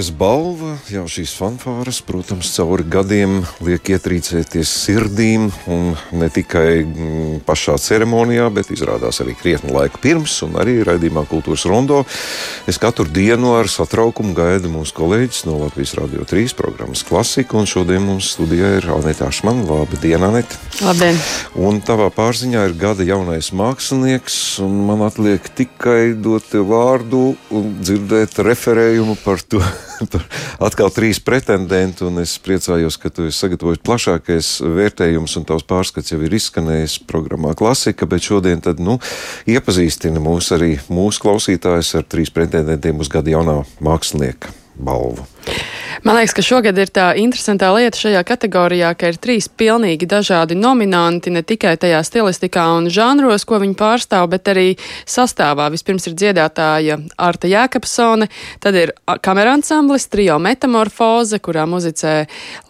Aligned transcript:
Lielā 0.00 0.06
mūzikas 0.08 0.16
balva, 0.16 0.49
jau 0.94 1.04
šīs 1.10 1.32
fanfāras, 1.38 2.00
protams, 2.06 2.48
cauri 2.56 2.84
gadiem 2.90 3.40
liek 3.64 3.90
ietrīcēties 3.94 4.70
sirdīm, 4.84 5.48
un 5.70 5.92
ne 6.16 6.28
tikai 6.32 6.82
mm, 6.82 7.40
pašā 7.46 7.76
ceremonijā, 7.80 8.48
bet 8.54 8.72
izrādās 8.74 9.20
arī 9.22 9.36
krietni 9.38 9.74
laika 9.74 10.00
pirms, 10.02 10.34
un 10.46 10.56
arī 10.60 10.80
raidījumā 10.86 11.24
Kultūras 11.30 11.66
Rondo. 11.70 12.00
Es 12.70 12.80
katru 12.82 13.06
dienu 13.06 13.52
ar 13.58 13.70
satraukumu 13.70 14.34
gaidu 14.36 14.72
mūsu 14.72 14.96
kolēģis 14.96 15.44
no 15.48 15.58
Latvijas 15.60 15.94
Radio 15.98 16.26
3 16.28 16.56
programmas 16.58 17.04
Klasika, 17.06 17.58
un 17.60 17.70
šodien 17.70 18.02
mums 18.06 18.32
studijā 18.34 18.76
ir 18.80 18.90
Anita 18.94 19.28
Ašmana. 19.28 19.66
Labi, 19.70 20.00
diena, 20.02 20.32
Anita! 20.32 20.58
Labdien! 20.82 21.20
Un 21.60 21.82
tavā 21.84 22.10
pārziņā 22.14 22.66
ir 22.70 22.76
gada 22.80 23.06
jaunais 23.06 23.52
mākslinieks, 23.54 24.40
un 24.64 24.80
man 24.88 25.06
atliek 25.06 25.52
tikai 25.60 26.16
dot 26.18 26.50
vārdu 26.54 27.34
un 27.54 27.72
dzirdēt 27.82 28.40
referējumu 28.42 29.18
par 29.24 29.44
to. 29.46 29.62
par 30.10 30.24
atkal 30.80 30.94
trīs 30.96 31.18
pretendenti, 31.20 32.06
un 32.08 32.22
es 32.22 32.38
priecājos, 32.40 32.96
ka 32.96 33.10
tu 33.12 33.26
esi 33.28 33.42
sagatavojis 33.42 33.82
plašākais 33.84 34.48
vērtējums, 34.64 35.34
un 35.36 35.44
tavs 35.44 35.66
pārskats 35.68 36.14
jau 36.14 36.20
ir 36.24 36.32
izskanējis 36.38 37.02
programmā 37.10 37.52
Klasika, 37.58 38.08
bet 38.08 38.24
šodien 38.24 38.62
tad, 38.64 38.80
nu, 38.80 38.96
iepazīstina 39.44 40.22
mūs 40.24 40.48
arī 40.56 40.78
mūsu 40.88 41.20
klausītājs 41.26 41.92
ar 42.00 42.08
trīs 42.08 42.32
pretendentiem 42.32 42.96
uz 42.96 43.12
gada 43.12 43.28
jaunā 43.28 43.58
mākslinieka 43.84 44.54
balvu. 44.80 45.26
Man 46.00 46.16
liekas, 46.16 46.32
ka 46.32 46.40
šogad 46.40 46.78
ir 46.80 46.88
tā 46.88 47.10
interesantā 47.20 47.68
lieta 47.76 47.98
šajā 48.00 48.20
kategorijā, 48.24 48.94
ka 48.96 49.10
ir 49.12 49.18
trīs 49.20 49.50
pilnīgi 49.52 50.06
dažādi 50.08 50.56
nominanti, 50.56 51.28
ne 51.28 51.42
tikai 51.44 51.74
tajā 51.76 51.98
stilistikā 52.06 52.62
un 52.78 52.86
žanros, 52.88 53.44
ko 53.44 53.58
viņi 53.60 53.76
pārstāv, 53.76 54.30
bet 54.32 54.48
arī 54.48 54.64
sastāvā. 55.04 55.66
Vispirms 55.74 56.08
ir 56.08 56.14
dziedātāja 56.16 56.96
Arta 57.20 57.50
Jēkabsone, 57.52 58.30
tad 58.64 58.78
ir 58.80 58.94
kameransamblis 59.04 60.08
trio 60.08 60.38
Metamorfoze, 60.40 61.36
kurā 61.44 61.66
muzicē 61.68 62.14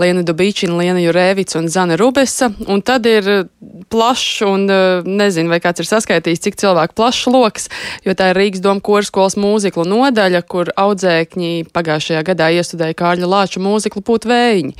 Liena 0.02 0.26
Dubīčina, 0.26 0.74
Liena 0.80 0.98
Jurēvic 0.98 1.54
un 1.60 1.70
Zana 1.70 2.00
Rubesa, 2.00 2.50
un 2.66 2.82
tad 2.82 3.06
ir 3.06 3.30
plašs 3.94 4.42
un 4.48 4.66
nezinu, 5.06 5.54
vai 5.54 5.60
kāds 5.62 5.84
ir 5.84 5.90
saskaitījis, 5.92 6.42
cik 6.48 6.58
cilvēku 6.64 6.98
plašs 6.98 7.30
loks, 7.30 7.70
jo 8.02 8.18
tā 8.18 8.32
ir 8.32 8.42
Rīgas 8.42 8.66
doma 8.66 8.82
korskolas 8.82 9.38
mūziklu 9.38 9.86
nodaļa, 9.86 10.42
kur 10.50 10.74
audzēkņi 10.74 11.70
pagājušajā 11.70 12.26
gadā 12.26 12.50
iestudēja 12.58 12.98
Kārļa 13.20 13.28
Lāča 13.28 13.60
mūziklu 13.62 14.02
Pūt 14.04 14.26
vējiņi. 14.28 14.74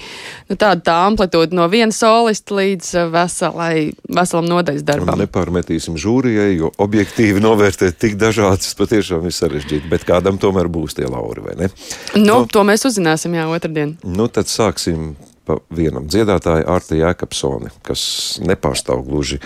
Nu, 0.50 0.56
tāda 0.56 0.80
tā 0.84 0.96
amplitūda 1.08 1.56
no 1.56 1.66
viena 1.70 1.92
solista 1.92 2.56
līdz 2.56 2.91
veselai, 3.12 3.92
veselam 4.08 4.48
nodaļas 4.48 4.84
darbam. 4.86 5.14
Un 5.14 5.24
nepārmetīsim 5.24 5.98
žūrijai, 6.00 6.56
jo 6.56 6.72
objektīvi 6.80 7.42
novērtēt 7.44 7.98
tik 8.00 8.16
dažādas 8.20 8.72
patiešām 8.78 9.27
ir 9.28 9.36
sarežģīti, 9.36 9.91
bet 9.91 10.06
kādam 10.08 10.41
tomēr 10.41 10.70
būs 10.72 10.97
tie 10.98 11.08
lauri, 11.08 11.44
vai 11.44 11.58
ne? 11.60 11.72
Nu, 12.16 12.42
nu 12.42 12.44
to 12.50 12.64
mēs 12.66 12.86
uzzināsim, 12.88 13.36
jā, 13.36 13.48
otrdien. 13.50 13.98
Nu, 14.05 14.30
tad 14.32 14.50
sāksim 14.50 15.12
pa 15.51 15.59
vienam 15.75 16.06
dziedātājam, 16.11 16.67
Arta 16.70 16.97
Jēkabsoni, 16.98 17.70
kas 17.87 18.03
nepārstāv 18.45 19.03
gluži 19.06 19.41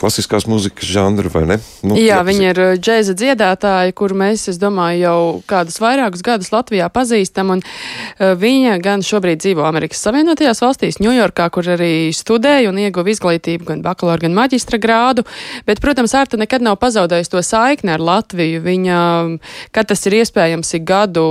klasiskās 0.00 0.46
mūzikas 0.48 0.88
žanru, 0.88 1.30
vai 1.32 1.44
ne? 1.50 1.58
Nu, 1.84 1.96
Jā, 2.00 2.22
viņa 2.26 2.48
ir 2.52 2.60
uh, 2.62 2.72
džēza 2.80 3.14
dziedātāja, 3.18 3.92
kuru 3.96 4.16
mēs, 4.22 4.46
es 4.52 4.60
domāju, 4.62 5.02
jau 5.02 5.18
kādus 5.50 5.78
vairākus 5.82 6.24
gadus 6.24 6.52
Latvijā 6.54 6.88
pazīstam, 6.92 7.56
un 7.56 7.62
uh, 7.64 8.32
viņa 8.38 8.78
gan 8.84 9.04
šobrīd 9.04 9.42
dzīvo 9.42 9.66
Amerikas 9.68 10.02
Savienotajās 10.06 10.62
valstīs, 10.64 11.00
Ņujorkā, 11.02 11.48
kur 11.52 11.68
arī 11.74 12.12
studēja 12.14 12.70
un 12.70 12.80
ieguva 12.80 13.12
izglītību, 13.12 13.66
gan 13.68 13.84
bakalaura, 13.84 14.22
gan 14.24 14.36
maģistra 14.36 14.80
grādu, 14.82 15.26
bet, 15.68 15.82
protams, 15.82 16.14
Arta 16.16 16.38
nekad 16.40 16.64
nav 16.64 16.78
pazaudējusi 16.82 17.32
to 17.32 17.42
saikni 17.44 17.94
ar 17.96 18.02
Latviju. 18.02 18.62
Viņa, 18.62 18.98
kad 19.74 19.90
tas 19.90 20.06
ir 20.06 20.20
iespējams, 20.20 20.74
ik 20.78 20.86
gadu 20.88 21.26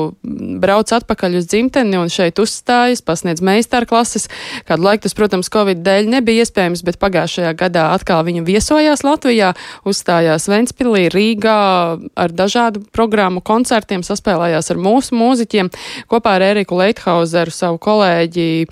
brauc 0.61 0.91
atpakaļ 0.91 1.39
uz 1.39 1.47
dzimteni 1.51 1.99
un 2.01 2.11
šeit 2.11 2.41
uzstājas, 2.41 3.03
pasniedz 3.05 3.43
meistarklasi 3.45 4.10
klases. 4.11 4.27
Kādu 4.67 4.83
laiku 4.83 5.05
tas, 5.05 5.15
protams, 5.15 5.49
Covid 5.51 5.81
dēļ 5.83 6.09
nebija 6.09 6.43
iespējams, 6.43 6.83
bet 6.83 6.99
pagājušajā 6.99 7.53
gadā 7.55 7.91
atkal 7.95 8.23
viņa 8.25 8.43
viesojās 8.45 9.03
Latvijā, 9.03 9.53
uzstājās 9.85 10.47
Ventspilī, 10.47 11.09
Rīgā 11.11 11.99
ar 12.15 12.31
dažādu 12.31 12.83
programmu 12.91 13.41
koncertiem, 13.41 14.03
saspēlējās 14.03 14.71
ar 14.71 14.77
mūsu 14.77 15.15
mūziķiem. 15.15 15.71
Kopā 16.11 16.35
ar 16.37 16.41
Eriku 16.51 16.77
Leithauseru, 16.79 17.51
savu 17.51 17.79
kolēģi, 17.81 18.67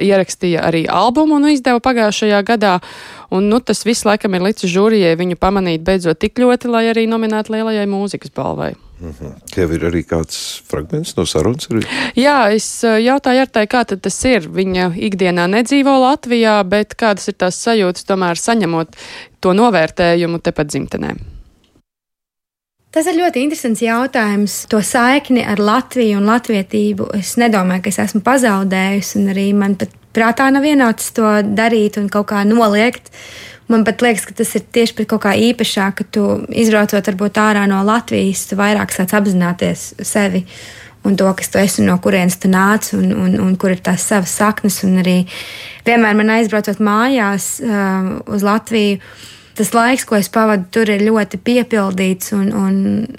ierakstīja 0.00 0.66
arī 0.66 0.86
albumu 0.88 1.38
un 1.38 1.50
izdeva 1.50 1.80
pagājušajā 1.80 2.42
gadā. 2.44 2.78
Un, 3.30 3.46
nu, 3.46 3.60
tas 3.62 3.84
viss 3.86 4.04
laikam 4.04 4.34
ir 4.34 4.42
līdz 4.48 4.66
žūrijai 4.66 5.14
viņu 5.18 5.38
pamanīt 5.38 5.86
beidzot 5.86 6.18
tik 6.18 6.40
ļoti, 6.42 6.70
lai 6.70 6.88
arī 6.90 7.06
nominētu 7.06 7.54
lielajai 7.54 7.86
mūzikas 7.90 8.34
balvai. 8.34 8.74
Mm 9.00 9.14
-hmm. 9.20 9.32
Tev 9.54 9.72
ir 9.72 9.80
arī 9.80 10.02
kāds 10.04 10.60
fragments 10.68 11.16
no 11.16 11.26
sarunas? 11.26 11.68
Arī? 11.70 11.84
Jā, 12.16 12.52
es 12.52 12.84
eh, 12.84 13.00
jautāju 13.00 13.40
Artai, 13.40 13.66
kā 13.66 13.84
tas 13.84 14.24
ir. 14.24 14.48
Viņa 14.48 14.92
ikdienā 14.96 15.46
nedzīvo 15.48 16.00
Latvijā, 16.00 16.64
bet 16.64 16.94
kādas 16.94 17.28
ir 17.28 17.34
tās 17.34 17.66
sajūtas 17.66 18.04
tomēr 18.04 18.36
saņemot 18.36 18.88
to 19.40 19.52
novērtējumu 19.52 20.38
tepat 20.38 20.66
dzimtenē? 20.66 21.14
Tas 22.90 23.06
ir 23.06 23.14
ļoti 23.14 23.44
interesants 23.44 23.82
jautājums. 23.82 24.66
To 24.66 24.82
saikni 24.82 25.44
ar 25.46 25.60
Latviju 25.62 26.18
un 26.18 26.26
latvietību 26.26 27.12
es 27.14 27.36
nedomāju, 27.38 27.82
ka 27.82 27.88
es 27.88 27.98
esmu 27.98 28.20
pazaudējusi, 28.26 29.18
un 29.20 29.28
arī 29.30 29.44
man 29.54 29.76
pat 29.78 29.92
prātā 30.10 30.48
nav 30.50 30.66
ienācis 30.66 31.14
to 31.14 31.30
darīt 31.54 32.00
un 32.00 32.08
kaut 32.10 32.26
kā 32.32 32.42
noliegt. 32.44 33.12
Man 33.70 33.84
pat 33.86 34.02
liekas, 34.02 34.26
ka 34.26 34.34
tas 34.34 34.50
ir 34.58 34.64
tieši 34.74 35.06
kaut 35.06 35.22
kā 35.22 35.36
īpašāk, 35.38 36.00
ka 36.00 36.06
tu 36.16 36.26
izbraucot 36.50 37.06
varbūt 37.06 37.38
ārā 37.38 37.68
no 37.70 37.84
Latvijas, 37.86 38.48
tu 38.50 38.58
vairāk 38.58 38.90
sāc 38.94 39.14
apzināties 39.14 39.92
sevi 40.02 40.42
un 41.06 41.16
to, 41.16 41.28
kas 41.36 41.48
tu 41.48 41.60
esi, 41.60 41.84
no 41.86 41.96
kurienes 42.02 42.36
tu 42.42 42.50
nāc 42.50 42.90
un, 42.98 43.12
un, 43.14 43.36
un 43.40 43.54
kur 43.60 43.72
ir 43.72 43.80
tās 43.84 44.04
savas 44.10 44.34
saknes. 44.36 44.82
Un 44.84 44.98
arī 45.00 45.20
vienmēr 45.86 46.18
man 46.18 46.34
aizbraucot 46.34 46.82
mājās 46.82 47.52
uh, 47.64 48.16
uz 48.28 48.44
Latviju 48.44 48.98
tas 49.60 49.72
laiks, 49.76 50.06
ko 50.08 50.16
es 50.16 50.30
pavadu 50.32 50.66
tur, 50.72 50.90
ir 50.90 51.04
ļoti 51.04 51.40
piepildīts. 51.44 52.32
Un, 52.36 52.50
un 52.56 52.76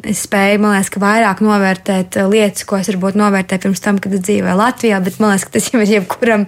es 0.07 0.23
spēju, 0.25 0.61
man 0.63 0.75
liekas, 0.75 0.97
vairāk 1.01 1.43
novērtēt 1.45 2.17
uh, 2.17 2.29
lietas, 2.31 2.65
ko 2.67 2.79
es 2.81 2.89
varbūt 2.91 3.19
novērtēju 3.21 3.65
pirms 3.67 3.83
tam, 3.85 4.01
kad 4.01 4.17
dzīvoju 4.17 4.57
Latvijā. 4.57 5.01
Bet 5.05 5.19
man 5.21 5.35
liekas, 5.35 5.47
ka 5.47 5.55
tas 5.57 5.71
jau 5.71 5.81
ir 5.83 5.95
jebkuram 5.99 6.45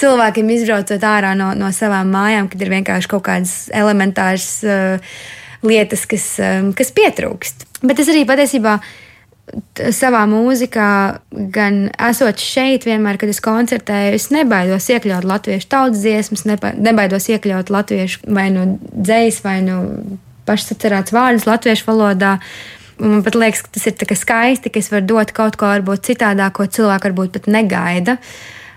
cilvēkam 0.00 0.52
izbraucot 0.56 1.08
ārā 1.10 1.34
no, 1.38 1.52
no 1.58 1.72
savām 1.76 2.12
mājām, 2.14 2.50
kad 2.52 2.64
ir 2.64 2.72
vienkārši 2.78 3.12
kaut 3.12 3.26
kādas 3.28 3.56
elementāras 3.76 4.50
uh, 4.64 5.18
lietas, 5.66 6.06
kas, 6.08 6.30
um, 6.42 6.72
kas 6.76 6.94
pietrūkst. 6.96 7.68
Bet 7.84 8.00
es 8.00 8.12
arī 8.12 8.24
patiesībā 8.28 8.78
savā 9.94 10.24
mūzikā, 10.28 10.90
gan 11.54 11.86
esot 12.08 12.42
šeit, 12.42 12.86
vienmēr, 12.88 13.18
kad 13.20 13.30
es 13.30 13.40
koncertēju, 13.44 14.16
es 14.18 14.28
nebaidos 14.34 14.88
iekļaut 14.90 15.26
latviešu 15.28 15.70
tautas 15.70 16.02
dziesmas, 16.02 16.46
nebaidos 16.74 17.28
iekļaut 17.30 17.70
latviešu 17.70 18.26
vai 18.34 18.48
nu 18.54 18.66
dzējas, 18.82 19.42
vai 19.46 19.60
nu 19.66 19.78
pašsacerēts 20.48 21.14
vārdus 21.14 21.46
latviešu 21.46 21.86
valodā. 21.88 22.36
Man 22.98 23.22
pat 23.22 23.36
liekas, 23.36 23.62
ka 23.62 23.74
tas 23.76 23.86
ir 23.90 24.18
skaisti, 24.18 24.72
ka 24.72 24.80
es 24.80 24.90
varu 24.90 25.06
dot 25.12 25.32
kaut 25.36 25.58
ko 25.60 25.68
varbūt 25.68 26.06
citādāk, 26.10 26.56
ko 26.56 26.66
cilvēki 26.66 27.10
varbūt 27.10 27.38
pat 27.38 27.50
negaida. 27.52 28.16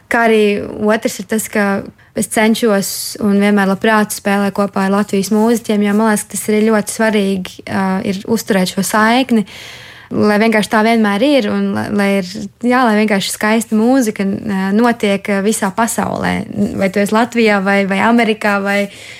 Kā 0.09 0.25
arī 0.27 0.59
otrs 0.89 1.19
ir 1.21 1.29
tas, 1.29 1.45
ka 1.49 1.83
es 2.17 2.29
cenšos 2.33 3.19
un 3.23 3.37
vienmēr 3.41 3.69
labprāt 3.69 4.13
spēlēju 4.13 4.57
kopā 4.57 4.87
ar 4.87 4.97
Latvijas 4.97 5.29
mūziķiem, 5.31 5.85
jo 5.85 5.93
man 5.95 6.11
liekas, 6.11 6.25
tas 6.33 6.47
ir 6.49 6.65
ļoti 6.65 6.97
svarīgi 6.97 7.61
uh, 7.63 8.01
ir 8.09 8.25
uzturēt 8.27 8.73
šo 8.73 8.83
saikni. 8.85 9.45
Uh, 9.45 9.88
lai 10.09 10.37
vienkārši 10.41 10.71
tā 10.71 10.81
vienmēr 10.85 11.23
ir 11.25 11.47
un 11.53 11.69
lai, 11.75 11.85
lai 11.93 12.07
ir 12.19 12.29
jā, 12.65 12.81
lai 12.87 12.95
vienkārši 13.01 13.33
skaista 13.33 13.77
mūzika 13.77 14.25
notiek 14.73 15.27
visā 15.45 15.69
pasaulē. 15.75 16.33
Vai 16.79 16.89
tu 16.93 17.01
esi 17.01 17.15
Latvijā, 17.15 17.59
vai, 17.65 17.83
vai 17.89 18.01
Amerikā, 18.05 18.57
vai 18.63 18.79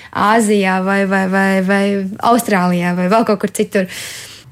Āzijā, 0.10 0.80
vai, 0.86 1.04
vai, 1.10 1.28
vai, 1.30 1.62
vai 1.66 1.84
Austrālijā, 2.32 2.96
vai 2.98 3.06
vēl 3.12 3.28
kaut 3.28 3.44
kur 3.44 3.54
citur. 3.54 3.86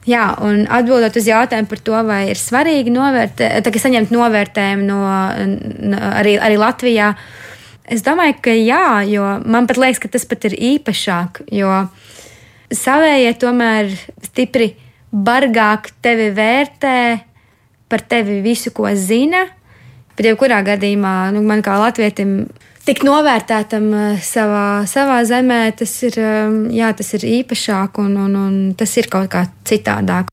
Jā, 0.07 0.29
un 0.45 0.61
atbildot 0.71 1.17
uz 1.19 1.25
jautājumu 1.27 1.67
par 1.67 1.81
to, 1.83 1.97
vai 2.07 2.21
ir 2.31 2.39
svarīgi 2.39 2.93
novērtēt, 2.95 3.67
saņemt 3.83 4.13
novērtējumu 4.15 4.85
no, 4.87 5.01
no, 5.91 5.99
arī, 6.21 6.37
arī 6.39 6.59
Latvijā, 6.61 7.09
es 7.91 8.05
domāju, 8.05 8.37
ka 8.45 8.53
jā, 8.55 9.01
jo 9.09 9.25
man 9.43 9.67
pat 9.67 9.81
liekas, 9.81 9.99
ka 10.05 10.13
tas 10.13 10.23
pat 10.29 10.47
ir 10.47 10.55
īpašāk, 10.75 11.41
jo 11.51 11.81
savējie 12.71 13.33
tomēr 13.41 13.91
stipri 14.29 14.75
bargāk 15.25 15.91
tevi 16.03 16.29
vērtē 16.35 16.97
par 17.87 18.03
tevi 18.03 18.41
visu, 18.45 18.73
ko 18.75 18.89
zina. 18.95 19.45
Bet, 20.17 20.25
jebkurā 20.25 20.63
gadījumā, 20.65 21.29
nu, 21.35 21.43
man 21.45 21.61
kā 21.65 21.77
latvietim, 21.79 22.47
tik 22.87 23.03
novērtētam 23.05 23.91
eh, 23.93 24.23
savā, 24.23 24.85
savā 24.89 25.19
zemē, 25.27 25.61
tas 25.77 25.93
ir, 26.07 26.17
eh, 26.21 26.57
jā, 26.77 26.93
tas 26.97 27.13
ir 27.19 27.27
īpašāk 27.41 28.01
un, 28.03 28.15
un, 28.25 28.39
un 28.47 28.57
tas 28.77 28.97
ir 28.97 29.11
kaut 29.13 29.29
kā 29.33 29.45
citādāk. 29.67 30.31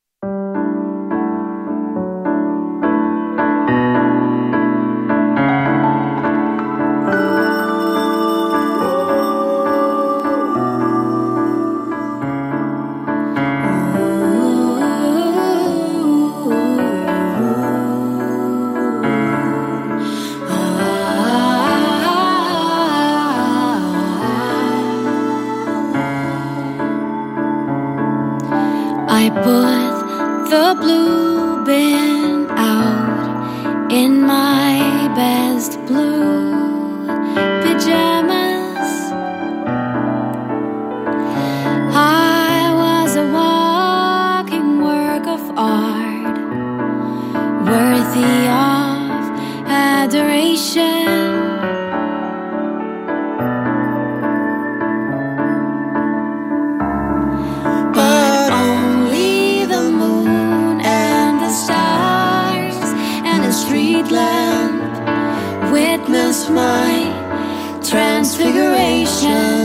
Witness 66.04 66.50
my 66.50 67.80
transfiguration. 67.82 69.63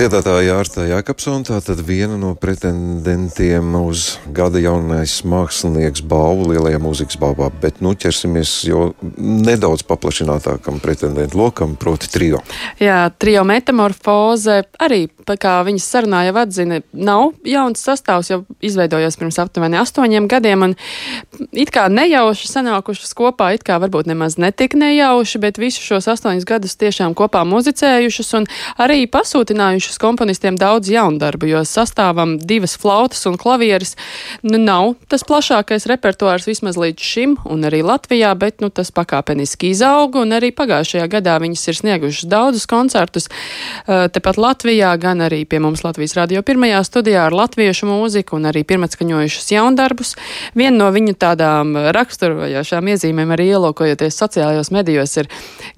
Dziedātāja 0.00 0.54
Ārta 0.56 0.86
Jākapsona, 0.88 1.44
tātad 1.44 1.82
viena 1.84 2.14
no 2.16 2.30
pretendentiem 2.40 3.74
uz 3.76 4.14
gada 4.32 4.56
jaunais 4.56 5.18
mākslinieks 5.28 6.00
balvu 6.08 6.54
lielajā 6.54 6.78
mūzikas 6.80 7.18
balvā, 7.20 7.50
bet 7.60 7.82
nu 7.84 7.92
ķersimies 7.92 8.54
jau 8.64 8.94
nedaudz 9.20 9.84
paplašinātākam 9.84 10.78
pretendentu 10.80 11.36
lokam, 11.42 11.74
proti 11.76 12.08
trio. 12.08 12.40
Jā, 12.80 13.10
trio 13.20 13.42
metamorfoze 13.44 14.62
arī, 14.80 15.02
kā 15.28 15.58
viņas 15.68 15.90
sarunā 15.92 16.22
jau 16.30 16.38
atzina, 16.46 16.80
nav 16.96 17.36
jauns 17.44 17.84
sastāvs, 17.84 18.32
jau 18.32 18.40
izveidojos 18.64 19.20
pirms 19.20 19.36
aptuveni 19.44 19.82
astoņiem 19.82 20.30
gadiem, 20.32 20.64
un 20.70 20.76
it 21.52 21.74
kā 21.76 21.90
nejauši 21.92 22.48
sanākušas 22.48 23.12
kopā, 23.20 23.50
it 23.58 23.68
kā 23.68 23.76
varbūt 23.84 24.08
nemaz 24.08 24.40
netik 24.40 24.78
nejauši, 24.80 25.44
bet 25.44 25.60
visus 25.60 25.84
šos 25.84 26.08
astoņus 26.16 26.48
gadus 26.48 26.80
tiešām 26.80 27.12
kopā 27.20 27.44
muzicējušas 27.52 28.34
un 28.40 28.48
arī 28.80 29.04
pasūtinājušas 29.12 29.89
komponistiem 29.98 30.58
daudz 30.60 30.90
jaundarbu, 30.92 31.48
jo 31.50 31.62
sastāvam 31.66 32.36
divas 32.38 32.76
flautas 32.78 33.24
un 33.26 33.38
klavieres, 33.40 33.96
nu 34.46 34.60
nav 34.60 34.94
tas 35.10 35.24
plašākais 35.26 35.88
repertuārs 35.90 36.46
vismaz 36.46 36.78
līdz 36.80 37.00
šim, 37.10 37.36
un 37.50 37.66
arī 37.66 37.82
Latvijā, 37.86 38.30
bet 38.38 38.60
nu 38.62 38.70
tas 38.70 38.92
pakāpeniski 38.94 39.72
izauga, 39.74 40.22
un 40.22 40.36
arī 40.36 40.52
pagājušajā 40.54 41.08
gadā 41.10 41.38
viņas 41.42 41.66
ir 41.72 41.80
sniegušas 41.80 42.28
daudzus 42.30 42.68
koncertus, 42.70 43.26
uh, 43.30 44.06
tepat 44.12 44.38
Latvijā, 44.38 44.92
gan 45.00 45.24
arī 45.26 45.42
pie 45.48 45.58
mums 45.62 45.82
Latvijas 45.86 46.14
radio 46.18 46.44
pirmajā 46.46 46.84
studijā 46.86 47.26
ar 47.26 47.36
latviešu 47.36 47.88
mūziku, 47.88 48.36
un 48.38 48.50
arī 48.50 48.62
pirmatskaņojušas 48.68 49.50
jaundarbus. 49.54 50.14
Viena 50.54 50.76
no 50.84 50.90
viņu 50.94 51.16
tādām 51.20 51.74
raksturojošām 51.96 52.92
iezīmēm 52.94 53.34
arī 53.34 53.50
ielūkojoties 53.54 54.18
sociālajos 54.22 54.72
medijos 54.74 55.16
ir 55.20 55.30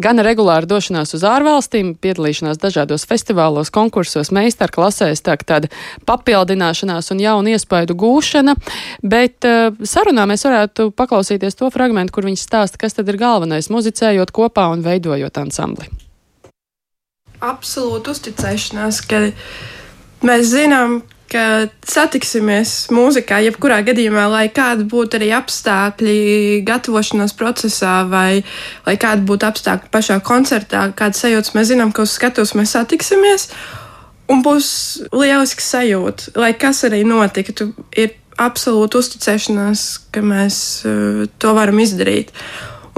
gan 0.02 0.20
regulāra 0.24 0.66
došanās 0.68 1.14
uz 1.16 1.24
ārvalstīm, 1.26 1.94
piedalīšanās 2.02 2.60
dažādos 2.62 3.06
festivālos, 3.08 3.70
konkursos, 3.70 4.01
meistarklasēs, 4.34 5.22
tā 5.22 5.36
tāda 5.46 5.70
papildināšanās 6.08 7.12
un 7.14 7.22
jaunu 7.22 7.54
iespaidu 7.54 7.96
gūšana, 7.98 8.56
bet 9.02 9.48
uh, 9.48 9.70
sarunā 9.86 10.26
mēs 10.30 10.46
varētu 10.48 10.90
paklausīties 10.98 11.58
to 11.58 11.70
fragmentu, 11.74 12.12
kur 12.16 12.26
viņš 12.28 12.46
stāsta, 12.46 12.80
kas 12.82 12.98
tad 12.98 13.08
ir 13.08 13.20
galvenais 13.20 13.70
muzicējot 13.72 14.34
kopā 14.34 14.68
un 14.72 14.82
veidojot 14.84 15.38
ansambli. 15.38 15.90
absolūta 17.42 18.14
uzticēšanās, 18.14 19.00
ka 19.10 19.24
mēs 20.26 20.52
zinām, 20.52 21.00
ka 21.32 21.68
satiksimies 21.88 22.90
mūzikā, 22.92 23.40
jebkurā 23.46 23.80
gadījumā, 23.86 24.26
lai 24.28 24.46
kādi 24.52 24.84
būtu 24.88 25.18
arī 25.18 25.30
apstākļi 25.36 26.16
gatavošanās 26.68 27.32
procesā, 27.38 28.02
vai 28.08 28.42
lai 28.86 28.96
kādi 29.00 29.24
būtu 29.28 29.48
apstākļi 29.48 29.92
pašā 29.94 30.20
koncertā, 30.26 30.90
kādas 30.96 31.24
sajūtas 31.24 31.54
mēs 31.56 31.72
zinām, 31.72 31.94
ka 31.94 32.04
uz 32.04 32.18
skatuves 32.18 32.52
mēs 32.58 32.76
satiksimies. 32.76 33.48
Un 34.32 34.42
būs 34.44 34.66
lieliski 35.12 35.64
sajūta, 35.64 36.32
lai 36.40 36.52
kas 36.56 36.84
arī 36.88 37.02
notiktu. 37.04 37.72
Ir 37.98 38.14
absolūta 38.40 39.00
uzticēšanās, 39.02 39.86
ka 40.14 40.22
mēs 40.24 40.56
uh, 40.88 41.24
to 41.42 41.52
varam 41.56 41.82
izdarīt. 41.82 42.32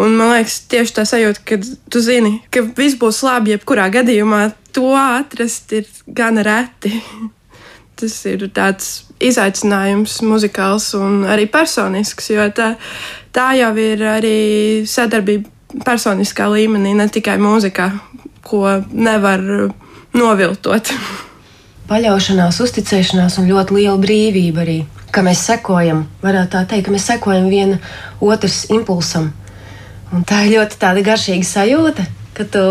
Un 0.00 0.16
man 0.18 0.32
liekas, 0.34 0.60
tieši 0.70 0.94
tā 0.96 1.04
sajūta, 1.06 1.42
ka 1.46 1.58
tu 1.90 2.02
zini, 2.02 2.38
ka 2.54 2.64
viss 2.74 2.98
būs 2.98 3.22
labi, 3.26 3.54
jebkurā 3.54 3.86
gadījumā 3.94 4.48
to 4.74 4.90
atrast 4.98 5.74
ir 5.74 5.90
gan 6.06 6.38
reti. 6.42 6.96
Tas 7.98 8.16
ir 8.26 8.48
tāds 8.50 9.04
izaicinājums, 9.22 10.16
muzikāls 10.26 10.88
un 10.98 11.22
arī 11.30 11.46
personisks, 11.50 12.32
jo 12.34 12.42
tā, 12.50 12.72
tā 13.34 13.52
jau 13.54 13.70
ir 13.78 14.02
arī 14.16 14.38
sadarbība 14.90 15.82
personiskā 15.86 16.48
līmenī, 16.50 16.96
ne 16.98 17.06
tikai 17.10 17.36
mūzikā, 17.38 17.86
ko 18.42 18.66
nevar 18.90 19.46
noviltot. 20.14 20.90
Paļaušanās, 21.90 22.60
uzticēšanās 22.64 23.38
un 23.40 23.48
ļoti 23.50 23.78
liela 23.78 24.00
brīvība 24.00 24.64
arī. 24.64 24.78
Ka 25.14 25.22
mēs 25.22 25.44
sekojam, 25.46 26.06
varētu 26.24 26.56
tā 26.56 26.64
teikt, 26.70 26.86
ka 26.86 26.94
mēs 26.94 27.08
sekojam 27.10 27.50
viena 27.52 27.78
otras 28.24 28.64
impulsam. 28.72 29.32
Un 30.14 30.24
tā 30.26 30.44
ir 30.46 30.56
ļoti 30.56 30.78
garšīga 31.04 31.46
sajūta, 31.46 32.06
kad 32.34 32.50
tu 32.50 32.64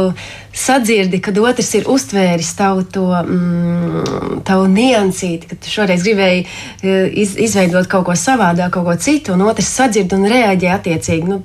sadzirdi, 0.53 1.21
kad 1.23 1.38
otrs 1.39 1.71
ir 1.77 1.88
uztvēris 1.89 2.51
tavu, 2.57 2.83
to, 2.83 3.05
mm, 3.15 4.41
tavu 4.47 4.67
niansīti, 4.71 5.50
ka 5.50 5.55
tu 5.55 5.71
šoreiz 5.71 6.03
gribēji 6.03 6.43
eh, 6.43 7.07
iz, 7.23 7.38
izveidot 7.38 7.88
kaut 7.91 8.05
ko 8.09 8.17
savādāk, 8.17 8.73
kaut 8.75 8.88
ko 8.89 8.97
citu, 9.00 9.33
un 9.38 9.45
otrs 9.47 9.71
sadzird 9.79 10.13
un 10.13 10.27
reaģē 10.29 10.73
attiecīgi. 10.75 11.31
Nu, 11.31 11.41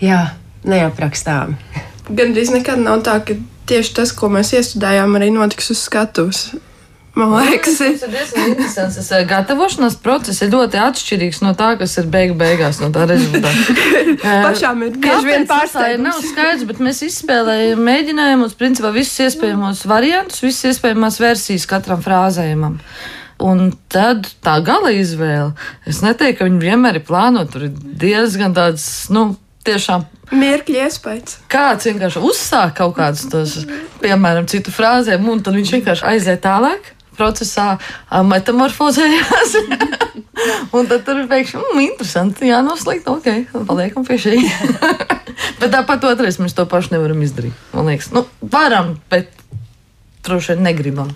jā, 0.00 0.24
neaprakstām. 0.68 1.56
Gan 2.08 2.32
arī 2.32 2.48
nekad 2.54 2.80
nav 2.80 3.04
tā, 3.06 3.18
ka 3.24 3.36
tieši 3.68 3.94
tas, 4.00 4.14
ko 4.16 4.30
mēs 4.32 4.54
iestudējām, 4.56 5.18
arī 5.18 5.30
notiks 5.34 5.72
uz 5.74 5.84
skatuves. 5.84 6.48
Man 7.18 7.32
liekas, 7.34 7.78
tas 7.80 8.02
ir 8.06 8.10
diezgan 8.12 8.50
interesants. 8.52 8.96
Tas 9.00 9.08
eh, 9.16 9.24
gatavošanās 9.26 9.96
process 10.04 10.38
ir 10.44 10.52
ļoti 10.52 10.78
atšķirīgs 10.78 11.40
no 11.42 11.50
tā, 11.58 11.72
kas 11.80 11.96
ir 11.98 12.06
beigu 12.12 12.36
beigās, 12.38 12.78
no 12.78 12.92
tā 12.94 13.08
rezultāta. 13.10 13.74
pašām 14.46 14.84
ir 14.86 14.98
bieži 15.02 15.26
vien 15.26 15.42
ir? 15.42 15.48
Nav 15.48 15.50
pārsteigums. 15.50 16.28
skaidrs, 16.30 16.66
bet 16.68 16.82
mēs 16.84 17.02
izspēlējam 17.08 17.82
mēģinājumus, 17.88 18.54
principā 18.60 18.92
visus 18.94 19.18
iespējamos 19.26 19.82
variantus, 19.90 20.44
visas 20.46 20.76
iespējamās 20.76 21.18
versijas 21.24 21.66
katram 21.70 22.04
frāzējumam. 22.06 22.78
Un 23.48 23.72
tad 23.90 24.30
tā 24.42 24.58
gala 24.66 24.94
izvēle. 24.94 25.56
Es 25.90 26.04
neteiktu, 26.06 26.38
ka 26.38 26.46
viņi 26.46 26.62
vienmēr 26.62 27.00
ir 27.00 27.06
plānoti. 27.06 27.54
Tur 27.54 27.66
ir 27.66 27.74
diezgan 28.04 28.54
tāds, 28.54 28.86
nu, 29.14 29.32
tiešām 29.66 30.06
Mirkļi 30.34 30.82
iespējas. 30.84 31.38
kāds 31.48 31.88
vienkārši 31.88 32.22
uzsāk 32.28 32.76
kaut 32.80 32.96
kādus 32.98 33.26
tos, 33.32 33.56
piemēram, 34.02 34.48
citu 34.50 34.74
frāzēm, 34.74 35.28
un 35.32 35.42
tad 35.44 35.56
viņš 35.56 35.74
vienkārši 35.78 36.08
aiziet 36.12 36.42
tālāk. 36.44 36.94
Procesā 37.18 37.72
metamorfozējās. 38.22 39.56
un 40.76 40.86
tad 40.86 41.02
tur 41.06 41.24
pēkšņi, 41.30 41.62
mm, 41.64 41.80
interesanti, 41.82 42.46
jā, 42.52 42.60
noslēgt, 42.62 43.08
ok, 43.10 43.56
paliekam 43.66 44.06
pie 44.06 44.20
šī. 44.22 44.36
bet 45.60 45.72
tāpat 45.72 46.06
otrais 46.12 46.38
mēs 46.38 46.54
to 46.54 46.68
pašu 46.70 46.94
nevaram 46.94 47.24
izdarīt. 47.26 47.56
Man 47.74 47.90
liekas, 47.90 48.12
nu, 48.14 48.22
varam, 48.54 48.94
bet 49.10 49.32
droši 50.28 50.54
vien 50.54 50.68
negribam. 50.70 51.10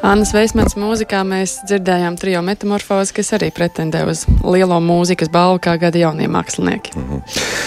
Annas 0.00 0.30
Veismanas 0.32 0.78
mūzikā 0.80 1.20
mēs 1.28 1.58
dzirdējām 1.68 2.14
trio 2.20 2.40
metamorfozi, 2.44 3.12
kas 3.18 3.34
arī 3.36 3.50
pretendē 3.52 4.06
uz 4.08 4.22
lielo 4.40 4.78
mūzikas 4.80 5.28
balvu 5.32 5.60
kā 5.66 5.74
gada 5.80 6.00
jaunie 6.00 6.28
mākslinieki. 6.32 6.94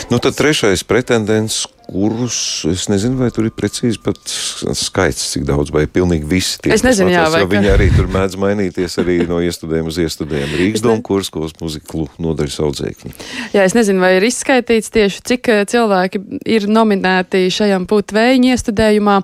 Nu, 0.09 0.17
tad 0.17 0.33
trešais 0.39 0.81
pretendents, 0.87 1.63
kurus 1.87 2.63
es 2.71 2.87
nezinu, 2.89 3.17
vai 3.19 3.29
tur 3.33 3.45
ir 3.49 3.53
precīzi 3.55 3.99
pat 4.03 4.17
skaits, 4.25 5.25
cik 5.33 5.43
daudz, 5.47 5.71
vai 5.73 5.83
pilnīgi 5.91 6.25
visi 6.29 6.57
tie. 6.63 6.71
Es 6.73 6.83
nezinu, 6.85 7.11
jā, 7.13 7.25
vai 7.33 7.41
ka- 7.43 7.49
viņi 7.51 7.69
arī 7.73 7.87
tur 7.95 8.07
mēdz 8.13 8.37
mainīties 8.39 8.95
arī 9.03 9.17
no 9.29 9.39
iestudējuma 9.43 9.91
uz 9.91 9.99
iestudējumu. 10.03 10.57
Rīgas 10.61 10.81
Es 10.81 10.85
ne- 10.87 11.01
kurs, 11.05 11.29
ko 11.33 11.45
muziklu 11.61 12.07
nodaļas 12.23 12.57
audzēkņi. 12.65 13.11
Jā, 13.53 13.65
es 13.67 13.75
nezinu, 13.77 13.99
vai 14.03 14.13
ir 14.17 14.25
izskaitīts 14.29 14.89
tieši, 14.95 15.21
cik 15.31 15.49
eh, 15.53 15.63
cilvēki 15.69 16.21
ir 16.55 16.67
nominēti 16.71 17.43
šajam 17.53 17.85
putvēju 17.91 18.53
iestudējumā, 18.53 19.17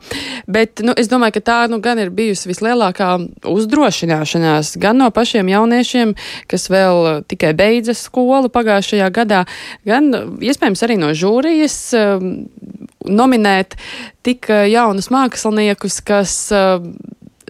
bet 0.52 0.84
nu, 0.86 0.94
es 1.00 1.10
domāju, 1.12 1.38
ka 1.40 1.46
tā 1.50 1.58
nu, 1.72 1.80
gan 1.84 2.00
ir 2.04 2.12
bijusi 2.14 2.52
vislielākā 2.52 3.14
uzdrošināšanās 3.50 4.76
gan 4.82 5.00
no 5.02 5.10
pašiem 5.16 5.50
jauniešiem, 5.52 6.14
kas 6.52 6.68
vēl 6.72 7.02
eh, 7.14 7.20
tikai 7.32 7.54
beidza 7.58 7.96
skolu 7.98 8.52
pagājušajā 8.54 9.10
gadā, 9.16 9.46
gan 9.88 10.12
eh, 10.14 10.28
iespējams 10.52 10.86
arī 10.86 11.00
no 11.02 11.14
žūrijas 11.16 11.80
nominēt 13.08 13.78
tik 14.26 14.50
eh, 14.52 14.68
jaunus 14.74 15.12
māksliniekus, 15.14 16.02
kas 16.06 16.36
eh, 16.56 16.90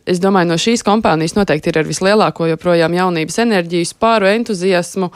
Es 0.10 0.18
domāju, 0.18 0.48
no 0.50 0.56
šīs 0.58 0.82
kompānijas 0.82 1.36
noteikti 1.38 1.70
ir 1.70 1.78
ar 1.84 1.86
vislielāko 1.86 2.48
joprojām 2.50 2.96
jaunības 2.98 3.36
enerģiju, 3.44 3.86
spāru, 3.92 4.26
entuziasmu, 4.32 5.12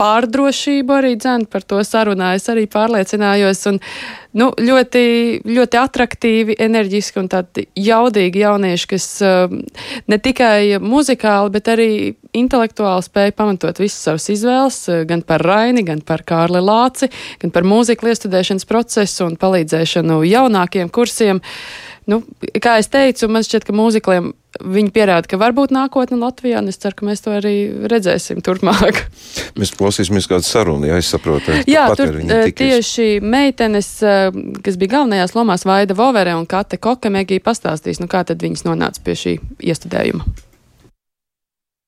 pārdrošību 0.00 0.96
arī 0.96 1.12
dzēnu. 1.22 1.46
Par 1.52 1.62
to 1.62 1.78
sarunā 1.86 2.32
es 2.34 2.48
arī 2.50 2.64
pārliecinājos. 2.72 3.60
Un, 3.70 3.78
nu, 4.36 4.48
ļoti, 4.52 5.02
ļoti 5.48 5.78
attraktīvi, 5.80 6.56
enerģiski 6.60 7.20
un 7.22 7.28
tādi 7.32 7.64
jaudīgi 7.78 8.42
jaunieši, 8.42 8.88
kas 8.90 9.06
uh, 9.24 9.52
ne 10.10 10.18
tikai 10.22 10.78
muzikāli, 10.82 11.52
bet 11.54 11.70
arī 11.72 11.90
intelektuāli 12.36 13.06
spēja 13.06 13.36
pamatot 13.38 13.80
visas 13.80 14.02
savas 14.08 14.28
izvēles, 14.34 14.80
uh, 14.92 15.04
gan 15.08 15.24
par 15.26 15.44
Raini, 15.46 15.84
gan 15.86 16.02
par 16.04 16.24
Kārli 16.28 16.62
Lāci, 16.64 17.10
gan 17.42 17.54
par 17.54 17.66
mūziku 17.68 18.10
iestudēšanas 18.10 18.68
procesu 18.68 19.28
un 19.28 19.38
palīdzēšanu 19.40 20.20
jaunākiem 20.28 20.92
kursiem. 20.92 21.40
Nu, 22.08 22.22
kā 22.60 22.78
jau 22.78 22.90
teicu, 22.98 23.28
man 23.32 23.44
šķiet, 23.44 23.68
ka 23.68 23.76
mūzikliem 23.76 24.32
viņi 24.56 24.90
pierāda, 24.94 25.28
ka 25.28 25.38
var 25.40 25.52
būt 25.56 25.72
nākotne 25.74 26.18
Latvijā, 26.20 26.62
un 26.62 26.70
es 26.72 26.80
ceru, 26.80 26.96
ka 26.98 27.06
mēs 27.08 27.22
to 27.24 27.34
arī 27.36 27.54
redzēsim 27.90 28.40
turpmāk. 28.44 29.02
Mēs 29.58 29.74
klausīsimies 29.76 30.28
kādu 30.30 30.46
sarunu, 30.48 30.88
ja 30.88 30.98
es 31.00 31.10
saprotu. 31.12 31.54
Jā, 31.68 31.86
pat 31.92 32.00
tur 32.00 32.18
eh, 32.22 32.48
tieši 32.56 33.20
meitenes, 33.24 33.92
eh, 34.02 34.32
kas 34.64 34.80
bija 34.80 34.96
galvenajās 34.98 35.36
lomās, 35.36 35.66
Vaida 35.68 35.96
Vovere 35.98 36.34
un 36.38 36.48
Kate 36.48 36.80
Koka, 36.80 37.12
Megija 37.12 37.44
pastāstīs, 37.44 38.00
nu 38.02 38.10
kā 38.10 38.24
tad 38.28 38.42
viņas 38.44 38.66
nonāca 38.68 39.04
pie 39.04 39.16
šī 39.18 39.38
iestudējuma. 39.60 40.26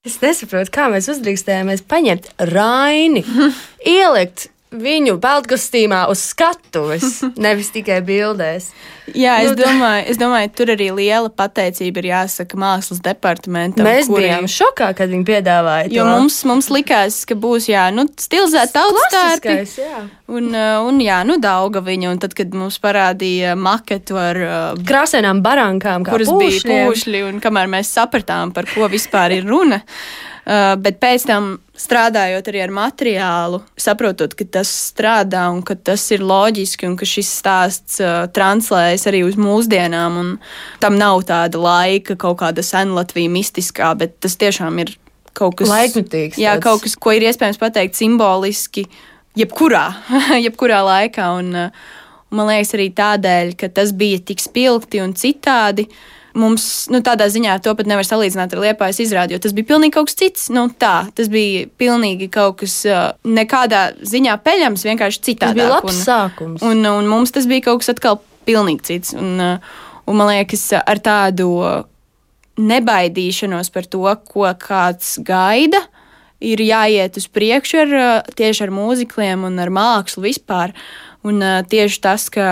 Es 0.06 0.16
nesaprotu, 0.22 0.72
kā 0.72 0.86
mēs 0.92 1.10
uzdrīkstējāmies 1.12 1.84
paņemt 1.88 2.30
Raini, 2.52 3.24
ielikt 3.98 4.48
viņu 4.70 5.16
peltkostīmā 5.22 6.04
uz 6.12 6.20
skatuves, 6.30 7.20
nevis 7.44 7.72
tikai 7.74 8.00
bildēs. 8.06 8.70
Jā, 9.10 9.40
es, 9.42 9.48
Nu, 9.50 9.56
domāju, 9.58 10.04
es 10.12 10.18
domāju, 10.20 10.50
tur 10.54 10.70
arī 10.70 10.86
liela 10.94 11.26
pateicība 11.34 11.98
ir 11.98 12.06
jāsaka 12.12 12.54
mākslas 12.60 13.00
departamentam. 13.02 13.82
Mēs 13.88 14.06
kuri- 14.06 14.28
bijām 14.28 14.46
šokā, 14.46 14.92
kad 14.94 15.10
viņi 15.10 15.24
piedāvāja 15.26 15.88
Jo 15.90 16.04
to. 16.06 16.12
mums, 16.14 16.36
mums 16.46 16.68
likās, 16.70 17.16
ka 17.26 17.34
būs 17.34 17.66
jā, 17.72 17.88
nu, 17.90 18.04
stilizēta 18.06 18.76
tautstērpi. 18.78 19.48
Klasiskais, 19.56 19.74
jā. 19.82 20.04
Un, 20.30 20.46
uh, 20.54 20.84
un 20.86 21.00
jā, 21.02 21.18
nu, 21.26 21.40
dauga 21.42 21.82
viņa. 21.82 22.12
Un 22.14 22.22
tad, 22.22 22.36
kad 22.38 22.54
mums 22.54 22.78
parādīja 22.78 23.56
maketu 23.58 24.14
ar 24.22 24.38
uh, 24.44 24.78
Krāsainām 24.86 25.42
barankām, 25.42 26.06
kā 26.06 26.14
kuras 26.14 26.30
bija 26.30 26.54
pūšļiem. 26.60 26.84
pūšļi, 26.92 27.24
un 27.32 27.40
kamēr 27.42 27.66
mēs 27.74 27.90
sapratām, 27.98 28.54
par 28.54 28.70
ko 28.70 28.86
vispār 28.92 29.34
ir 29.40 29.50
runa. 29.50 29.82
Uh, 30.46 30.76
bet 30.80 31.02
pēc 31.02 31.26
tam, 31.28 31.56
strādājot 31.80 32.48
arī 32.50 32.62
ar 32.64 32.72
materiālu, 32.74 33.60
saprotot, 33.80 34.34
ka 34.36 34.46
tas 34.58 34.70
strādā 34.90 35.46
un 35.52 35.62
ka 35.66 35.76
tas 35.76 36.02
ir 36.14 36.24
loģiski 36.24 36.88
un 36.88 36.96
ka 37.00 37.08
šis 37.08 37.30
stāsts 37.40 38.00
uh, 38.04 38.26
translējas 38.36 39.06
arī 39.10 39.22
uz 39.26 39.38
mūsdienām, 39.40 40.18
un 40.20 40.34
tam 40.82 40.98
nav 41.00 41.24
tāda 41.28 41.60
laika, 41.60 42.18
kaut 42.20 42.40
kāda 42.42 42.64
senlatvija 42.66 43.32
mistiskā, 43.32 43.94
bet 43.98 44.18
tas 44.20 44.36
tiešām 44.40 44.82
ir 44.84 44.94
kaut 45.36 45.56
kas 45.60 45.70
Laikmetīgs 45.70 46.40
Jā, 46.40 46.56
tāds. 46.58 46.66
kaut 46.66 46.84
kas, 46.84 46.98
ko 47.00 47.14
ir 47.16 47.24
iespējams 47.30 47.60
pateikt 47.60 47.98
simboliski, 47.98 48.84
jebkurā, 49.38 49.86
jebkurā 50.46 50.82
laikā. 50.86 51.32
Un, 51.40 51.52
uh, 51.56 51.98
man 52.34 52.52
liekas, 52.52 52.74
arī 52.76 52.90
tādēļ, 52.96 53.54
ka 53.60 53.70
tas 53.80 53.94
bija 53.96 54.20
tik 54.32 54.42
spilgti 54.42 55.02
un 55.04 55.16
citādi. 55.18 55.88
Mums 56.38 56.64
nu, 56.92 57.00
tādā 57.02 57.26
ziņā 57.32 57.56
to 57.64 57.72
pat 57.74 57.88
nevar 57.90 58.06
salīdzināt 58.06 58.52
ar 58.54 58.60
liepājas 58.62 59.00
izrādi, 59.02 59.34
jo 59.34 59.42
tas 59.42 59.54
bija 59.56 59.66
pilnīgi 59.72 59.94
kaut 59.96 60.10
kas 60.10 60.18
cits. 60.20 60.48
Nu, 60.54 60.68
tā, 60.70 61.08
tas 61.18 61.30
bija 61.32 61.66
pilnīgi 61.80 62.28
kaut 62.30 62.60
kas 62.62 62.74
uh, 62.86 63.12
nekādā 63.26 63.88
ziņā 64.06 64.36
peļams, 64.44 64.84
vienkārši 64.86 65.20
Tas 65.20 65.26
citādi. 65.32 65.58
bija 65.58 65.70
labs 65.72 66.02
sākums. 66.06 66.62
Un, 66.62 66.84
un 66.86 67.08
mums 67.10 67.34
tas 67.34 67.48
bija 67.50 67.66
kaut 67.66 67.82
kas 67.82 67.90
atkal 67.96 68.20
pilnīgi 68.46 68.86
cits. 68.92 69.14
Un, 69.18 69.34
uh, 69.42 69.80
un 70.06 70.20
man 70.20 70.30
liekas, 70.30 70.68
ar 70.78 71.02
tādu 71.02 71.50
nebaidīšanos 72.60 73.72
par 73.72 73.88
to, 73.90 74.04
ko 74.28 74.46
kāds 74.60 75.16
gaida, 75.24 75.82
ir 76.40 76.60
jāiet 76.64 77.18
uz 77.20 77.26
priekšu 77.28 77.82
ar, 77.84 77.92
uh, 77.98 78.32
tieši 78.36 78.64
ar 78.68 78.72
mūzikliem 78.74 79.44
un 79.48 79.58
ar 79.60 79.72
mākslu 79.72 80.24
vispār. 80.28 80.72
Un 81.26 81.42
uh, 81.44 81.60
tieši 81.68 82.00
tas, 82.00 82.28
ka 82.32 82.46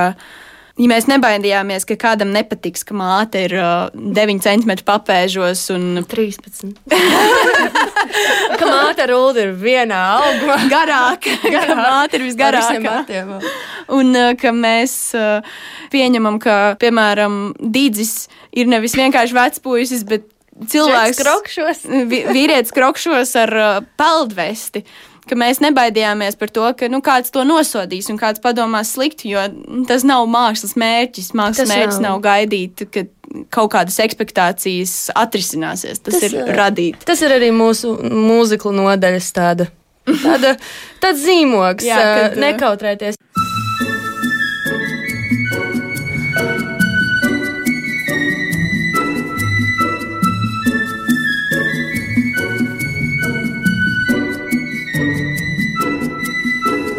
ja 0.78 0.88
mēs 0.90 1.08
nebaidījāmies, 1.10 1.86
ka 1.88 1.96
kādam 2.00 2.30
nepatiks, 2.34 2.84
ka 2.86 2.96
māte 2.96 3.44
ir 3.48 3.54
uh, 3.58 3.90
9 3.94 4.42
centimetru 4.44 4.86
papēžos 4.88 5.64
un 5.74 6.04
13. 6.08 6.72
Ka 8.58 8.66
māte 8.66 9.04
ulu 9.14 9.42
ir 9.42 9.52
vienā 9.58 9.98
augumā. 10.18 10.56
garāka. 10.74 11.34
ka 11.42 11.76
māte 11.78 12.18
ir 12.18 12.24
visgarākā. 12.26 12.96
Un 13.94 14.14
uh, 14.14 14.32
ka 14.38 14.52
mēs 14.54 14.96
uh, 15.18 15.44
pieņemam, 15.92 16.40
ka, 16.42 16.56
piemēram, 16.80 17.38
Dīdzis 17.58 18.28
ir 18.58 18.70
nevis 18.70 18.96
vienkārši 18.98 19.36
vecpuisis, 19.36 20.06
bet 20.08 20.26
cilvēks, 20.66 21.20
krokšos. 21.22 21.84
vīrietis 22.10 22.74
krokšos 22.74 23.34
ar 23.44 23.54
uh, 23.58 23.68
peldvesti. 24.00 24.84
Ka 25.28 25.36
mēs 25.38 25.60
nebaidījāmies 25.64 26.38
par 26.40 26.52
to, 26.54 26.64
ka 26.78 26.88
nu, 26.88 27.02
kāds 27.04 27.32
to 27.34 27.44
nosodīs 27.46 28.08
un 28.12 28.18
kāds 28.20 28.40
padomās 28.44 28.94
slikti, 28.96 29.32
jo 29.34 29.44
tas 29.88 30.06
nav 30.08 30.26
mākslas 30.30 30.74
mērķis. 30.80 31.32
Mākslas 31.36 31.66
Tas 31.66 31.72
mērķis 31.74 32.00
nav. 32.00 32.16
nav 32.18 32.22
gaidīt, 32.24 32.86
ka 32.94 33.04
kaut 33.52 33.72
kādas 33.74 33.98
expectācijas 34.00 34.94
atrisināsies. 35.18 36.00
Tas, 36.00 36.16
tas 36.16 36.28
ir 36.30 36.38
radīt. 36.56 37.02
Tas 37.08 37.20
ir 37.24 37.34
arī 37.36 37.50
mūsu 37.54 37.92
mūziklu 38.08 38.72
nodaļas 38.78 39.28
tāda. 39.36 39.68
Tāda, 40.08 40.54
tāds 41.02 41.20
zīmogs, 41.26 41.84
Jā, 41.90 41.98
kad, 42.00 42.38
nekautrēties. 42.40 43.17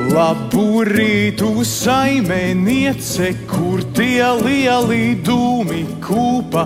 Labu 0.09 0.81
rītu 0.87 1.61
saimeniece, 1.61 3.29
kur 3.45 3.83
tie 3.93 4.25
lieli 4.41 5.13
dūmi 5.21 5.83
kūpa, 6.01 6.63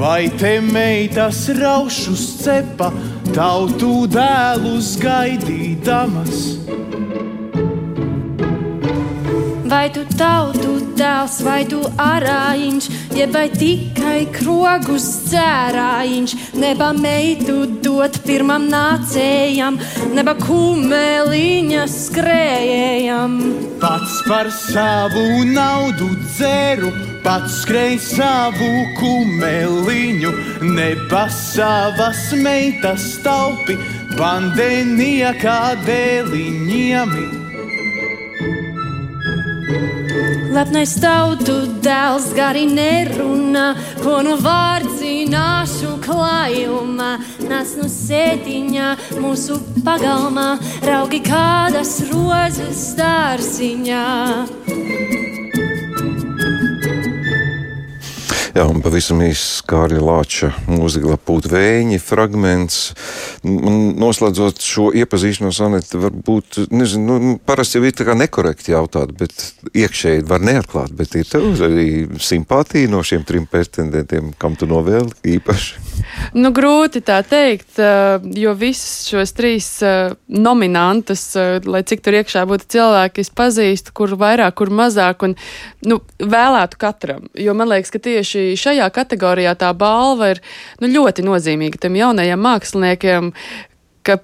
vai 0.00 0.30
te 0.40 0.54
meitas 0.64 1.42
raušus 1.58 2.24
cepa, 2.40 2.88
tautu 3.36 4.06
dēlus 4.08 4.94
gaidīdamas. 5.02 6.40
Vai 9.68 9.86
tu 9.92 10.06
tautu 10.16 10.78
dēls, 10.96 11.40
vai 11.44 11.60
tu 11.68 11.84
arājiņš, 12.00 12.88
jeb 13.16 13.32
vai 13.32 13.46
tikai 13.48 14.26
krogus 14.34 15.04
dzērājiņš, 15.30 16.32
neba 16.60 16.90
meitu 16.96 17.62
dot 17.84 18.18
pirmam 18.26 18.66
nācējam, 18.68 19.78
neba 20.16 20.34
kumeliņa 20.42 21.86
skrējējam. 21.92 23.38
Pats 23.80 24.18
par 24.28 24.50
savu 24.52 25.24
naudu 25.48 26.10
dzēru, 26.26 26.92
pats 27.24 27.62
skrēj 27.62 27.96
savu 28.04 28.70
kumeliņu, 29.00 30.34
neba 30.76 31.26
savas 31.32 32.28
meitas 32.36 33.14
taupi, 33.24 33.78
pandēniekā 34.18 35.58
dēliņiem. 35.88 37.45
Lepnais 40.56 40.94
tautu 40.96 41.54
dēls 41.84 42.30
gari 42.32 42.62
nerunā, 42.70 43.64
ko 44.00 44.22
nu 44.24 44.38
vārdzināšu 44.40 45.98
klājumā. 46.06 47.10
Nāc 47.44 47.74
nu 47.76 47.90
sēdiņā, 47.92 48.88
mūsu 49.20 49.58
pagalmā, 49.84 50.48
raugi 50.88 51.20
kādas 51.28 51.98
rozes 52.08 52.86
dārziņā. 52.96 54.06
Jā, 58.56 58.62
un 58.72 58.78
pavisam 58.80 59.18
īsts 59.20 59.58
Kārļa 59.68 59.98
Lāča 60.00 60.48
mūzika 60.64 61.18
pūt 61.28 61.44
vēņi 61.52 61.98
fragments. 62.00 62.94
Noslēdzot 63.44 64.62
šo 64.64 64.86
iepazīšanos, 64.96 65.58
Anita, 65.66 66.00
varbūt, 66.00 66.62
nezinu, 66.72 67.18
nu, 67.20 67.34
parasti 67.36 67.76
jau 67.76 67.84
ir 67.84 67.92
tā 67.98 68.06
kā 68.08 68.14
nekorekti 68.16 68.72
jautāt, 68.72 69.12
bet 69.20 69.34
iekšēji 69.76 70.24
var 70.30 70.40
neatklāt, 70.48 70.94
bet 70.96 71.18
ir 71.20 71.28
tev 71.28 71.50
arī 71.66 72.06
simpātija 72.16 72.88
no 72.94 73.02
šiem 73.04 73.26
trim 73.28 73.44
pretendentiem, 73.50 74.32
kam 74.40 74.56
tu 74.56 74.70
novēli 74.70 75.36
īpaši? 75.36 75.84
Nu, 76.36 76.48
grūti 76.56 77.02
tā 77.04 77.18
teikt, 77.28 77.76
eh, 77.76 78.24
jo 78.40 78.56
visus 78.56 79.10
šos 79.10 79.36
trīs 79.36 79.68
eh, 79.84 80.16
nominantus, 80.32 81.26
eh, 81.36 81.60
lai 81.68 81.84
cik 81.84 82.00
tur 82.04 82.16
iekšā 82.22 82.46
būtu 82.48 82.70
cilvēki, 82.72 83.26
es 83.26 83.32
pazīstu, 83.36 83.92
kur 83.96 84.16
vairāk, 84.16 84.56
kur 84.56 84.72
mazāk, 84.72 85.28
un 85.28 85.36
nu, 85.84 86.00
vēlētu 86.24 86.80
katram. 86.80 87.28
Jo 87.36 87.52
man 87.58 87.74
liekas, 87.74 87.92
ka 87.92 88.00
tieši 88.00 88.45
šajā 88.58 88.86
kategorijā 88.94 89.56
tā 89.58 89.72
balva 89.76 90.34
ir 90.34 90.42
nu, 90.82 90.90
ļoti 90.92 91.24
nozīmīga 91.26 91.82
tam 91.86 91.98
jaunajiem 91.98 92.42
māksliniekiem, 92.46 93.32
ka 94.06 94.20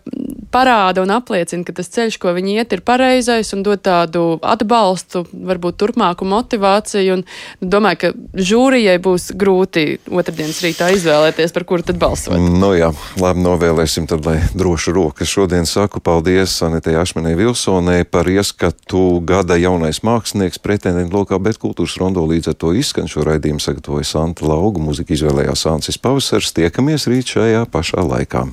parāda 0.53 1.03
un 1.03 1.13
apliecina, 1.15 1.65
ka 1.67 1.75
tas 1.77 1.91
ceļš, 1.93 2.19
ko 2.23 2.33
viņi 2.37 2.59
iet, 2.61 2.75
ir 2.77 2.85
pareizais 2.87 3.53
un 3.57 3.65
dod 3.67 3.83
tādu 3.85 4.39
atbalstu, 4.45 5.25
varbūt 5.33 5.79
turpmāku 5.81 6.27
motivāciju. 6.29 7.19
Un 7.19 7.25
domāju, 7.75 8.01
ka 8.03 8.13
žūrijai 8.51 8.99
būs 9.03 9.31
grūti 9.39 9.99
otrdienas 10.13 10.63
rītā 10.65 10.93
izvēlēties, 10.97 11.55
par 11.57 11.67
kuru 11.69 11.87
tad 11.89 12.01
balsot. 12.03 12.39
Nu 12.39 12.73
jā, 12.77 12.93
labi, 13.21 13.45
novēlēsim 13.45 14.09
tad, 14.11 14.27
lai 14.29 14.39
droši 14.57 14.95
rokas. 14.97 15.31
Šodien 15.33 15.69
saku 15.69 16.03
paldies 16.05 16.55
Anitei 16.67 16.97
Ašmenei 17.01 17.37
Vilsonai 17.39 18.03
par 18.09 18.29
ieskatu 18.29 19.23
gada 19.27 19.57
jaunais 19.61 20.03
mākslinieks 20.07 20.61
pretendentu 20.63 21.23
lokā, 21.23 21.41
bet 21.43 21.61
kultūras 21.63 21.97
rondo 22.01 22.25
līdz 22.29 22.53
ar 22.53 22.59
to 22.61 22.75
izskan 22.77 23.09
šo 23.11 23.25
raidījumu 23.29 23.63
sagatavoja 23.63 24.09
Santa 24.09 24.47
Lauga, 24.49 24.83
mūzika 24.83 25.17
izvēlējās 25.17 25.67
Ancis 25.73 26.01
Pavasars. 26.03 26.53
Tiekamies 26.57 27.09
rīt 27.11 27.33
šajā 27.37 27.65
pašā 27.73 28.05
laikā. 28.05 28.47